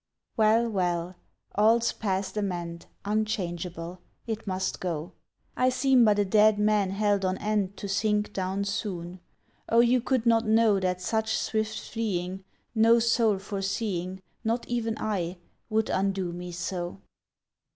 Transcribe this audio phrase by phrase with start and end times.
[0.35, 1.15] Well, well!
[1.53, 4.01] All's past amend, Unchangeable.
[4.25, 5.13] It must go.
[5.55, 9.19] I seem but a dead man held on end To sink down soon...
[9.69, 12.43] O you could not know That such swift fleeing
[12.73, 17.01] No soul foreseeing— Not even I—would undo me so!